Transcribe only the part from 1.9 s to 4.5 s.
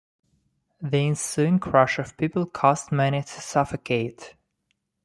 of people caused many to suffocate.